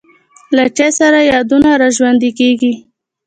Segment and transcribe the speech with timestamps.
[0.55, 2.73] له چای سره یادونه را ژوندی کېږي.